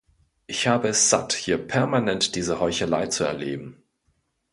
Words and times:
Ich 0.47 0.65
habe 0.67 0.87
es 0.87 1.11
satt, 1.11 1.31
hier 1.33 1.59
permanent 1.59 2.33
diese 2.35 2.59
Heuchelei 2.59 3.05
zu 3.05 3.23
erleben. 3.23 3.83